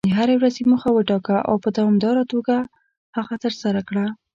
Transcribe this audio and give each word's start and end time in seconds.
د 0.07 0.09
هرې 0.17 0.35
ورځې 0.37 0.63
موخه 0.71 0.89
وټاکه، 0.93 1.37
او 1.49 1.55
په 1.63 1.69
دوامداره 1.77 2.23
توګه 2.31 2.55
هغه 3.17 3.35
ترسره 3.43 3.81
کړه. 3.89 4.05